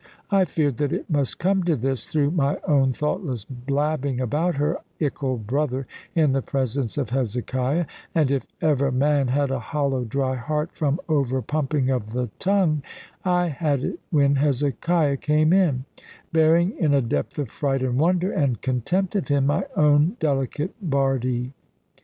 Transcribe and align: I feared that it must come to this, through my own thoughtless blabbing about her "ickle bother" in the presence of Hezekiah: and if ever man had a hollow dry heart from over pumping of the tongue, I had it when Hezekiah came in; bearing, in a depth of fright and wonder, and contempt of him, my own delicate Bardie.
I 0.31 0.45
feared 0.45 0.77
that 0.77 0.91
it 0.91 1.07
must 1.11 1.37
come 1.37 1.61
to 1.65 1.75
this, 1.75 2.07
through 2.07 2.31
my 2.31 2.57
own 2.67 2.91
thoughtless 2.91 3.45
blabbing 3.45 4.19
about 4.19 4.55
her 4.55 4.79
"ickle 4.99 5.37
bother" 5.37 5.85
in 6.15 6.31
the 6.31 6.41
presence 6.41 6.97
of 6.97 7.11
Hezekiah: 7.11 7.85
and 8.15 8.31
if 8.31 8.47
ever 8.63 8.91
man 8.91 9.27
had 9.27 9.51
a 9.51 9.59
hollow 9.59 10.03
dry 10.03 10.33
heart 10.37 10.71
from 10.73 10.99
over 11.07 11.39
pumping 11.43 11.91
of 11.91 12.13
the 12.13 12.31
tongue, 12.39 12.81
I 13.23 13.49
had 13.49 13.83
it 13.83 13.99
when 14.09 14.37
Hezekiah 14.37 15.17
came 15.17 15.53
in; 15.53 15.85
bearing, 16.33 16.75
in 16.79 16.95
a 16.95 17.01
depth 17.03 17.37
of 17.37 17.49
fright 17.51 17.83
and 17.83 17.99
wonder, 17.99 18.31
and 18.31 18.59
contempt 18.59 19.15
of 19.15 19.27
him, 19.27 19.45
my 19.45 19.65
own 19.75 20.17
delicate 20.19 20.73
Bardie. 20.81 21.51